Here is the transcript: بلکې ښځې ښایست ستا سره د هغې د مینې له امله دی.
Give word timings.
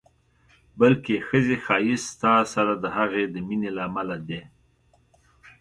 بلکې 0.79 1.15
ښځې 1.27 1.55
ښایست 1.65 2.05
ستا 2.13 2.33
سره 2.53 2.73
د 2.83 2.85
هغې 2.97 3.23
د 3.33 3.35
مینې 3.47 3.69
له 3.75 3.81
امله 3.89 4.15
دی. 4.27 4.41